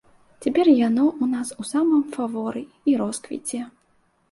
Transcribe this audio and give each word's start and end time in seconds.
Цяпер 0.45 0.67
яно 0.87 1.03
ў 1.09 1.25
нас 1.35 1.47
у 1.65 1.67
самым 1.73 2.01
фаворы 2.17 2.65
і 2.91 2.99
росквіце. 3.05 3.61